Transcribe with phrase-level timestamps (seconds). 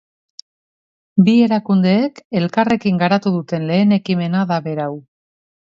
[1.27, 4.93] Bi erakundeek elkarrekin garatu duten lehen ekimena da berau.